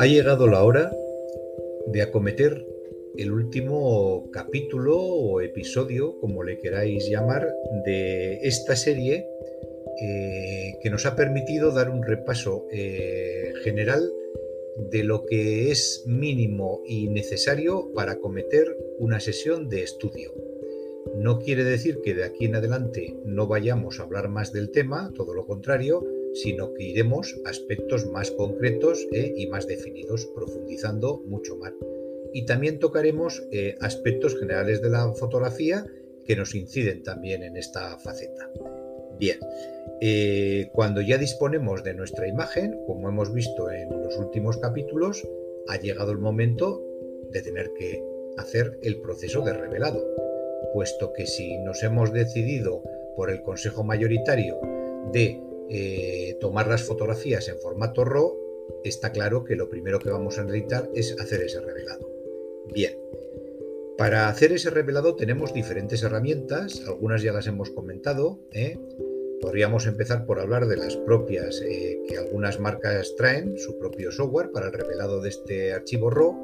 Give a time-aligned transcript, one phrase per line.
[0.00, 0.90] Ha llegado la hora
[1.88, 2.66] de acometer
[3.18, 7.46] el último capítulo o episodio, como le queráis llamar,
[7.84, 9.26] de esta serie
[10.00, 14.10] eh, que nos ha permitido dar un repaso eh, general
[14.90, 20.32] de lo que es mínimo y necesario para acometer una sesión de estudio.
[21.18, 25.12] No quiere decir que de aquí en adelante no vayamos a hablar más del tema,
[25.14, 26.02] todo lo contrario,
[26.34, 31.72] sino que iremos a aspectos más concretos eh, y más definidos, profundizando mucho más.
[32.32, 35.84] Y también tocaremos eh, aspectos generales de la fotografía
[36.24, 38.48] que nos inciden también en esta faceta.
[39.18, 39.38] Bien,
[40.00, 45.26] eh, cuando ya disponemos de nuestra imagen, como hemos visto en los últimos capítulos,
[45.68, 46.82] ha llegado el momento
[47.30, 48.02] de tener que
[48.38, 50.02] hacer el proceso de revelado,
[50.72, 52.82] puesto que si nos hemos decidido
[53.16, 54.58] por el Consejo Mayoritario
[55.12, 55.38] de
[55.70, 58.36] eh, tomar las fotografías en formato RAW,
[58.82, 62.10] está claro que lo primero que vamos a necesitar es hacer ese revelado.
[62.72, 62.98] Bien,
[63.96, 68.40] para hacer ese revelado tenemos diferentes herramientas, algunas ya las hemos comentado.
[68.50, 68.78] ¿eh?
[69.40, 74.50] Podríamos empezar por hablar de las propias eh, que algunas marcas traen, su propio software
[74.52, 76.34] para el revelado de este archivo RAW,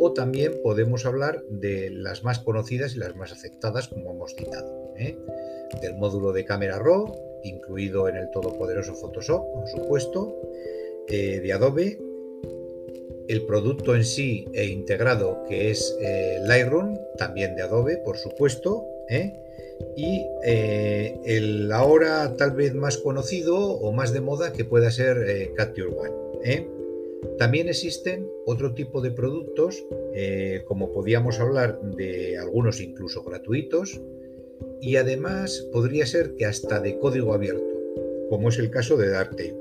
[0.00, 4.94] o también podemos hablar de las más conocidas y las más aceptadas, como hemos citado.
[4.96, 10.34] Del módulo de cámara RAW, incluido en el todopoderoso Photoshop, por supuesto,
[11.08, 11.98] eh, de Adobe,
[13.28, 18.84] el producto en sí e integrado que es eh, Lightroom, también de Adobe, por supuesto,
[19.08, 19.32] ¿eh?
[19.96, 25.88] y el ahora tal vez más conocido o más de moda que pueda ser Capture
[25.88, 26.68] One.
[27.38, 29.84] También existen otro tipo de productos,
[30.66, 34.00] como podíamos hablar de algunos incluso gratuitos,
[34.80, 37.64] y además podría ser que hasta de código abierto,
[38.30, 39.56] como es el caso de Darktable.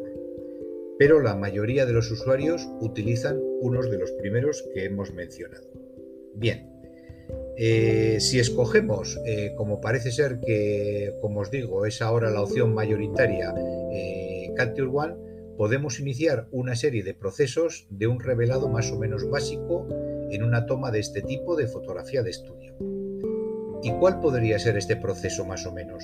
[0.99, 5.67] Pero la mayoría de los usuarios utilizan unos de los primeros que hemos mencionado.
[6.33, 6.69] Bien,
[7.57, 12.73] eh, si escogemos, eh, como parece ser que, como os digo, es ahora la opción
[12.73, 13.53] mayoritaria
[13.91, 15.15] eh, Capture One,
[15.57, 19.87] podemos iniciar una serie de procesos de un revelado más o menos básico
[20.29, 22.75] en una toma de este tipo de fotografía de estudio.
[23.87, 26.03] ¿Y cuál podría ser este proceso más o menos?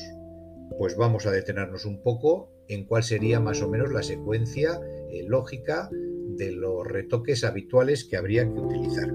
[0.77, 4.79] Pues vamos a detenernos un poco en cuál sería más o menos la secuencia
[5.11, 9.13] eh, lógica de los retoques habituales que habría que utilizar.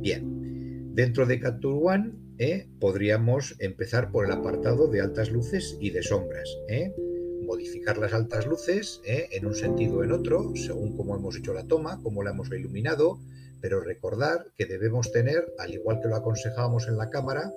[0.00, 5.90] Bien, dentro de Capture One eh, podríamos empezar por el apartado de altas luces y
[5.90, 6.48] de sombras.
[6.68, 6.94] Eh.
[7.42, 11.66] Modificar las altas luces en un sentido o en otro, según cómo hemos hecho la
[11.66, 13.18] toma, cómo la hemos iluminado,
[13.64, 17.50] pero recordar que debemos tener, al igual que lo aconsejábamos en la cámara,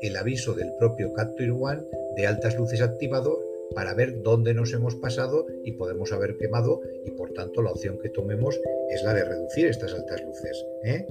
[0.00, 1.84] el aviso del propio Capture One
[2.16, 3.38] de altas luces activado
[3.72, 8.00] para ver dónde nos hemos pasado y podemos haber quemado y por tanto la opción
[8.02, 8.58] que tomemos
[8.90, 10.66] es la de reducir estas altas luces.
[10.82, 11.06] ¿eh?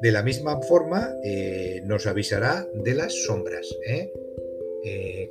[0.00, 3.68] De la misma forma eh, nos avisará de las sombras.
[3.86, 4.10] ¿eh?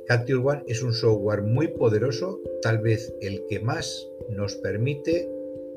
[0.06, 5.28] Capture One es un software muy poderoso, tal vez el que más nos permite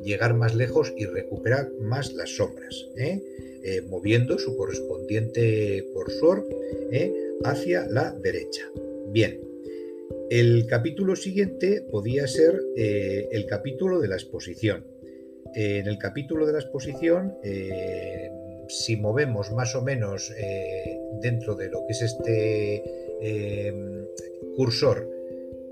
[0.03, 3.22] llegar más lejos y recuperar más las sombras, ¿eh?
[3.63, 6.47] Eh, moviendo su correspondiente cursor
[6.91, 7.11] ¿eh?
[7.44, 8.69] hacia la derecha.
[9.07, 9.39] Bien,
[10.29, 14.85] el capítulo siguiente podía ser el capítulo de la exposición.
[15.55, 17.34] en el capítulo de la exposición,
[18.67, 20.31] si movemos más o menos
[21.22, 22.84] dentro de lo que es este
[24.55, 25.15] cursor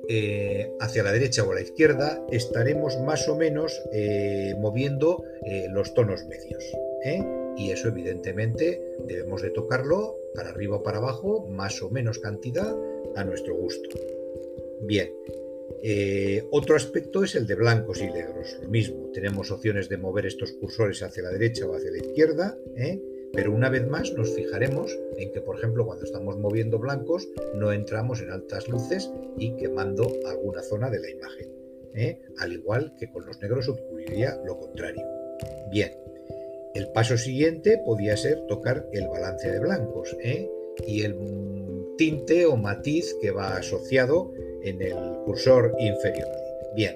[0.09, 5.68] eh, hacia la derecha o a la izquierda, estaremos más o menos eh, moviendo eh,
[5.69, 6.64] los tonos medios.
[7.56, 12.75] Y eso evidentemente debemos de tocarlo para arriba o para abajo, más o menos cantidad
[13.16, 14.00] a nuestro gusto.
[14.81, 15.12] Bien,
[16.52, 18.58] otro aspecto es el de blancos y negros.
[18.62, 22.58] Lo mismo, tenemos opciones de mover estos cursores hacia la derecha o hacia la izquierda.
[23.33, 27.73] Pero una vez más nos fijaremos en que, por ejemplo, cuando estamos moviendo blancos, no
[27.73, 31.49] entramos en altas luces y quemando alguna zona de la imagen.
[31.95, 32.21] ¿eh?
[32.38, 35.03] Al igual que con los negros ocurriría lo contrario.
[35.71, 35.91] Bien,
[36.75, 40.47] el paso siguiente podía ser tocar el balance de blancos ¿eh?
[40.86, 41.15] y el
[41.97, 44.31] tinte o matiz que va asociado
[44.63, 44.95] en el
[45.25, 46.27] cursor inferior.
[46.75, 46.95] Bien,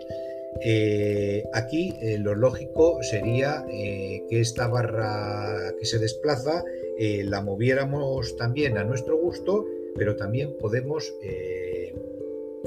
[0.61, 6.63] eh, aquí eh, lo lógico sería eh, que esta barra que se desplaza
[6.99, 11.13] la moviéramos también a nuestro gusto, pero también podemos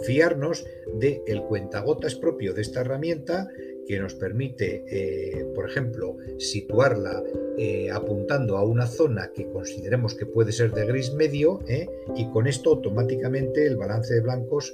[0.04, 0.64] fiarnos
[0.94, 3.48] del el cuentagotas propio de esta herramienta
[3.90, 7.25] que nos permite, eh, por ejemplo, situarla
[7.58, 11.90] eh, apuntando a una zona que consideremos que puede ser de gris medio ¿eh?
[12.14, 14.72] y con esto automáticamente el balance de blancos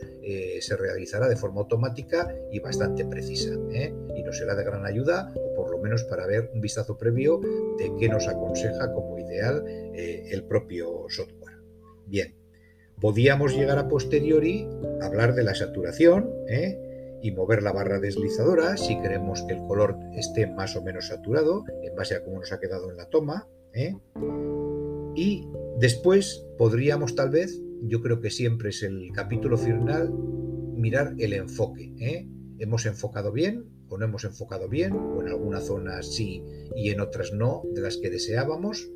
[0.60, 3.54] se realizará de forma automática y bastante precisa
[4.14, 7.40] y nos será de gran ayuda o por lo menos para ver un vistazo previo
[7.78, 9.64] de qué nos aconseja como ideal
[9.94, 11.56] el propio software.
[12.06, 12.34] Bien,
[13.00, 14.68] podíamos llegar a posteriori
[15.00, 16.85] a hablar de la saturación, ¿eh?
[17.26, 21.64] Y mover la barra deslizadora si queremos que el color esté más o menos saturado
[21.82, 23.48] en base a cómo nos ha quedado en la toma.
[23.74, 23.96] ¿eh?
[25.16, 25.44] Y
[25.80, 30.12] después podríamos tal vez, yo creo que siempre es el capítulo final,
[30.76, 31.92] mirar el enfoque.
[31.98, 32.28] ¿eh?
[32.60, 34.92] ¿Hemos enfocado bien o no hemos enfocado bien?
[34.92, 36.44] O en alguna zona sí
[36.76, 38.88] y en otras no, de las que deseábamos.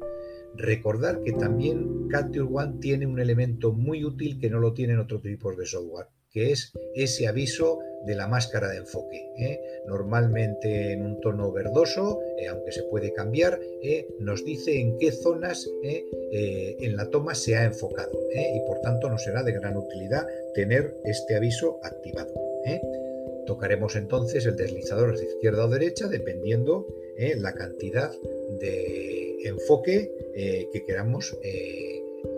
[0.55, 5.21] Recordar que también Capture One tiene un elemento muy útil que no lo tienen otros
[5.21, 9.31] tipos de software, que es ese aviso de la máscara de enfoque.
[9.37, 9.61] ¿eh?
[9.87, 14.06] Normalmente en un tono verdoso, eh, aunque se puede cambiar, ¿eh?
[14.21, 19.25] nos dice en qué zonas en la toma se ha enfocado y por tanto nos
[19.25, 22.32] será de gran utilidad tener este aviso activado.
[23.47, 26.87] Tocaremos entonces el deslizador de izquierda o derecha dependiendo
[27.37, 28.12] la cantidad
[28.61, 31.37] de enfoque que queramos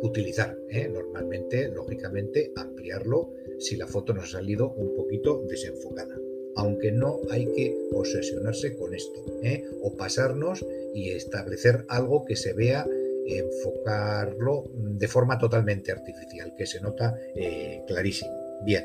[0.02, 0.56] utilizar.
[0.90, 6.16] Normalmente, lógicamente, ampliarlo si la foto nos ha salido un poquito desenfocada.
[6.56, 9.64] Aunque no hay que obsesionarse con esto, ¿eh?
[9.80, 10.64] o pasarnos
[10.94, 12.86] y establecer algo que se vea
[13.26, 18.32] enfocarlo de forma totalmente artificial, que se nota eh, clarísimo.
[18.64, 18.84] Bien,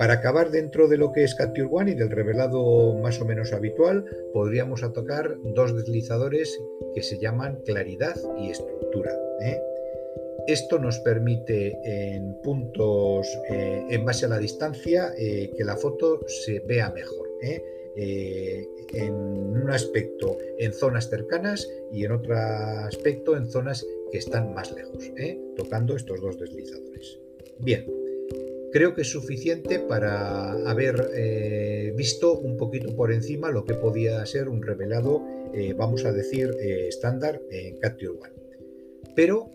[0.00, 3.52] para acabar dentro de lo que es Capture One y del revelado más o menos
[3.52, 6.58] habitual, podríamos tocar dos deslizadores
[6.94, 9.12] que se llaman claridad y estructura.
[9.42, 9.60] ¿eh?
[10.46, 16.20] Esto nos permite en puntos, eh, en base a la distancia, eh, que la foto
[16.26, 17.28] se vea mejor.
[17.42, 17.62] ¿eh?
[18.92, 24.72] en un aspecto en zonas cercanas y en otro aspecto en zonas que están más
[24.72, 25.10] lejos,
[25.56, 27.18] tocando estos dos deslizadores.
[27.58, 27.86] Bien,
[28.72, 34.48] creo que es suficiente para haber visto un poquito por encima lo que podía ser
[34.48, 35.22] un revelado,
[35.76, 38.32] vamos a decir, estándar en Capture One.
[39.14, 39.50] Pero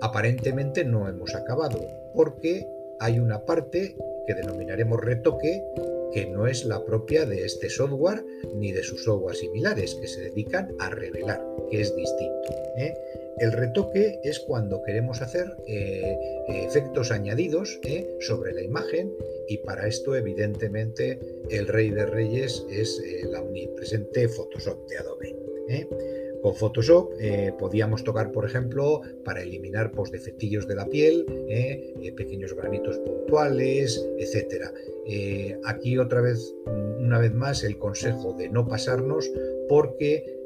[0.00, 1.80] aparentemente no hemos acabado,
[2.14, 2.66] porque
[3.00, 5.64] hay una parte que denominaremos retoque
[6.12, 8.24] que no es la propia de este software
[8.54, 12.54] ni de sus software similares, que se dedican a revelar, que es distinto.
[12.76, 12.94] ¿eh?
[13.38, 16.18] El retoque es cuando queremos hacer eh,
[16.48, 18.06] efectos añadidos ¿eh?
[18.20, 19.12] sobre la imagen
[19.48, 21.18] y para esto evidentemente
[21.48, 23.00] el rey de reyes es
[23.30, 25.36] la omnipresente Photoshop de Adobe.
[26.42, 31.94] Con Photoshop eh, podíamos tocar, por ejemplo, para eliminar pues, defectillos de la piel, eh,
[32.00, 34.64] eh, pequeños granitos puntuales, etc.
[35.64, 36.54] aquí otra vez,
[36.98, 39.30] una vez más, el consejo de no pasarnos
[39.68, 40.38] porque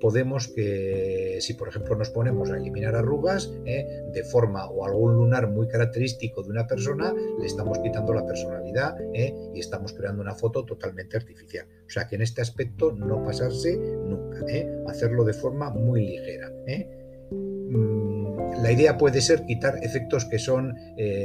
[0.00, 5.48] podemos que, si por ejemplo nos ponemos a eliminar arrugas de forma o algún lunar
[5.48, 10.66] muy característico de una persona, le estamos quitando la personalidad y estamos creando una foto
[10.66, 11.66] totalmente artificial.
[11.86, 13.80] O sea que en este aspecto no pasarse
[14.46, 16.50] nunca, hacerlo de forma muy ligera.
[17.30, 20.74] Mm, la idea puede ser quitar efectos que son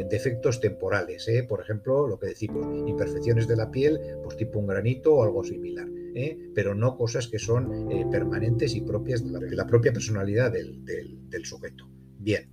[0.10, 5.16] defectos temporales, por ejemplo, lo que decimos, imperfecciones de la piel, pues tipo un granito
[5.16, 5.88] o algo similar.
[6.16, 6.38] ¿eh?
[6.56, 11.88] pero no cosas que son eh, permanentes y propias de la, propia personalidad del, sujeto.
[12.18, 12.50] Bien.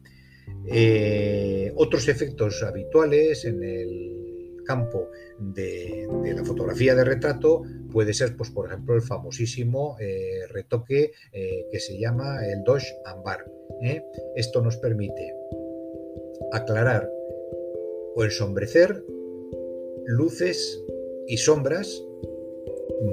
[0.66, 4.11] Eh, otros efectos habituales en el
[4.64, 9.96] campo de, la fotografía de retrato puede ser, pues, por ejemplo, el famosísimo
[10.50, 13.44] retoque que se llama el Dodge Ambar.
[14.36, 15.34] Esto nos permite
[16.52, 17.10] aclarar
[18.14, 19.04] o ensombrecer
[20.06, 20.82] luces
[21.26, 22.02] y sombras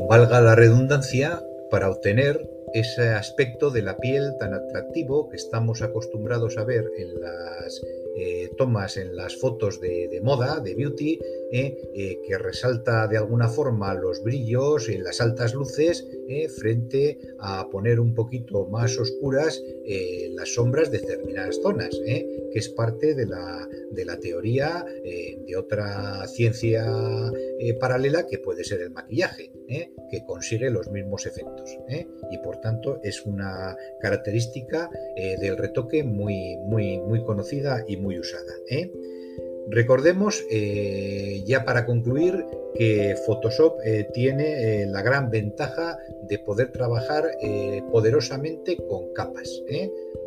[0.09, 6.57] valga la redundancia, para obtener ese aspecto de la piel tan atractivo que estamos acostumbrados
[6.57, 7.81] a ver en las
[8.15, 11.19] eh, tomas, en las fotos de, moda, de beauty,
[11.51, 16.05] eh, eh, que resalta de alguna forma los brillos y las altas luces
[16.59, 19.63] frente a poner un poquito más oscuras
[20.31, 26.27] las sombras de determinadas zonas, que es parte de la, de la teoría de otra
[26.27, 26.85] ciencia
[27.79, 29.51] paralela que puede ser el maquillaje,
[30.09, 31.77] que consigue los mismos efectos
[32.31, 38.53] y por tanto es una característica del retoque muy, muy, muy conocida y muy usada.
[39.69, 40.43] Recordemos,
[41.45, 42.45] ya para concluir,
[42.75, 43.79] que Photoshop
[44.13, 45.97] tiene la gran ventaja
[46.27, 47.29] de poder trabajar
[47.91, 49.63] poderosamente con capas.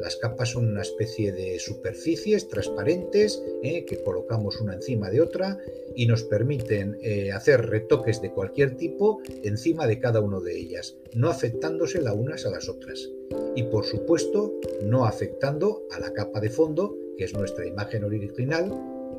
[0.00, 5.58] Las capas son una especie de superficies transparentes que colocamos una encima de otra
[5.94, 6.98] y nos permiten
[7.32, 12.44] hacer retoques de cualquier tipo encima de cada una de ellas, no afectándose las unas
[12.46, 13.08] a las otras.
[13.54, 18.72] Y por supuesto, no afectando a la capa de fondo, que es nuestra imagen original,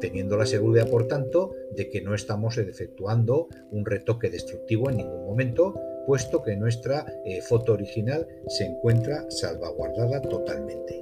[0.03, 5.25] teniendo la seguridad, por tanto, de que no estamos efectuando un retoque destructivo en ningún
[5.25, 5.73] momento,
[6.05, 11.01] puesto que nuestra eh, foto original se encuentra salvaguardada totalmente.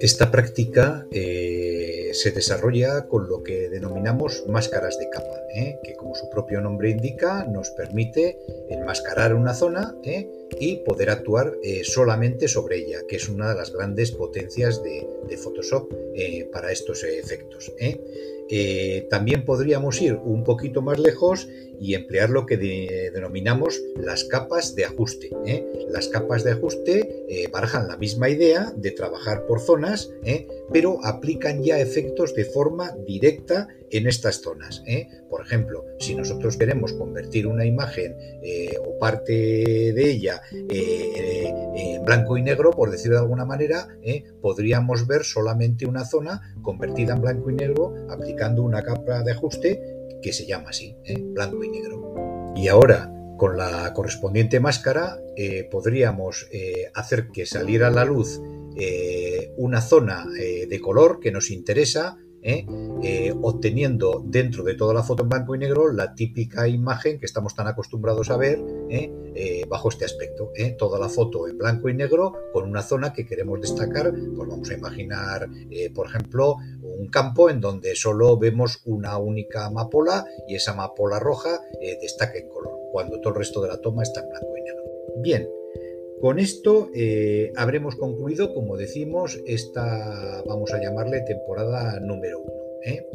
[0.00, 5.78] Esta práctica eh, se desarrolla con lo que denominamos máscaras de capa, ¿eh?
[5.82, 8.38] que como su propio nombre indica nos permite
[8.70, 9.94] enmascarar una zona.
[10.58, 15.06] Y poder actuar solamente sobre ella, que es una de las grandes potencias de,
[15.36, 15.92] Photoshop
[16.52, 17.72] para estos efectos.
[18.48, 21.48] Eh, también podríamos ir un poquito más lejos
[21.80, 22.56] y emplear lo que
[23.12, 25.30] denominamos las capas de ajuste.
[25.46, 25.66] ¿eh?
[25.90, 30.10] Las capas de ajuste eh, barajan la misma idea de trabajar por zonas,
[30.72, 34.82] pero aplican ya efectos de forma directa en estas zonas.
[35.30, 38.16] Por ejemplo, si nosotros queremos convertir una imagen
[38.84, 43.88] o parte de ella en blanco y negro, por decirlo de alguna manera,
[44.40, 49.80] podríamos ver solamente una zona convertida en blanco y negro aplicando una capa de ajuste
[50.24, 51.18] que se llama así, ¿eh?
[51.20, 52.52] blanco y negro.
[52.56, 58.40] Y ahora, con la correspondiente máscara, eh, podríamos eh, hacer que saliera la luz
[59.56, 62.66] una zona de color que nos interesa ¿eh?
[63.02, 67.26] Eh, obteniendo dentro de toda la foto en blanco y negro la típica imagen que
[67.26, 69.64] estamos tan acostumbrados a ver ¿eh?
[69.68, 70.52] bajo este aspecto.
[70.78, 74.70] Toda la foto en blanco y negro con una zona que queremos destacar, pues vamos
[74.70, 75.48] a imaginar,
[75.94, 81.60] por ejemplo, un campo en donde solo vemos una única amapola y esa amapola roja
[82.00, 84.82] destaca en color, cuando todo el resto de la toma está en blanco y negro.
[85.22, 85.48] Bien,
[86.20, 92.52] con esto eh, habremos concluido, como decimos, esta, vamos a llamarle temporada número uno.
[92.84, 93.06] ¿eh?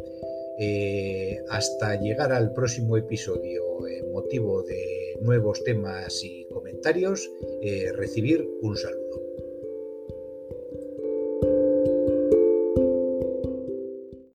[0.58, 7.30] Eh, hasta llegar al próximo episodio en motivo de nuevos temas y comentarios,
[7.96, 8.99] recibir un saludo.